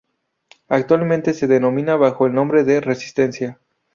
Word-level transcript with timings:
Actualmente 0.67 1.31
se 1.35 1.45
denominan 1.45 1.99
bajo 1.99 2.25
el 2.25 2.33
nombre 2.33 2.63
de 2.63 2.81
"Resistencia". 2.81 3.59